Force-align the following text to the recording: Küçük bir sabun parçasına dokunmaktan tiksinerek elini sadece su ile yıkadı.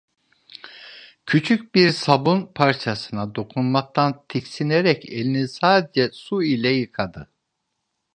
Küçük 1.25 1.75
bir 1.75 1.89
sabun 1.91 2.53
parçasına 2.55 3.35
dokunmaktan 3.35 4.25
tiksinerek 4.29 5.09
elini 5.09 5.47
sadece 5.47 6.11
su 6.11 6.43
ile 6.43 6.69
yıkadı. 6.69 7.31